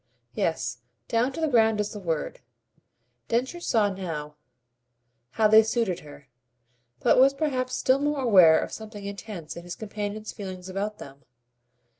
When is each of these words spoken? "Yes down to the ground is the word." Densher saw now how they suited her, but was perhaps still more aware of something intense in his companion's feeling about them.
"Yes 0.33 0.79
down 1.07 1.31
to 1.33 1.39
the 1.39 1.47
ground 1.47 1.79
is 1.79 1.91
the 1.91 1.99
word." 1.99 2.39
Densher 3.27 3.59
saw 3.59 3.93
now 3.93 4.33
how 5.33 5.47
they 5.47 5.61
suited 5.61 5.99
her, 5.99 6.27
but 7.01 7.19
was 7.19 7.35
perhaps 7.35 7.75
still 7.75 7.99
more 7.99 8.21
aware 8.23 8.57
of 8.59 8.71
something 8.73 9.05
intense 9.05 9.55
in 9.55 9.63
his 9.63 9.75
companion's 9.75 10.31
feeling 10.33 10.67
about 10.67 10.97
them. 10.97 11.23